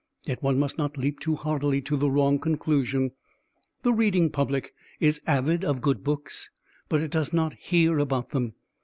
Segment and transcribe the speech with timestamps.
[0.25, 3.11] Yet one must not leap too heartily to the wrong conclusion.
[3.83, 6.49] The reading public is avid of good books,
[6.89, 8.53] but it does not hear about them.